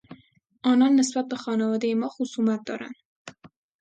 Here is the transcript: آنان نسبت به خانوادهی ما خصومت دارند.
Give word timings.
آنان 0.63 0.93
نسبت 0.95 1.25
به 1.29 1.35
خانوادهی 1.35 1.93
ما 1.93 2.07
خصومت 2.09 2.61
دارند. 2.65 2.95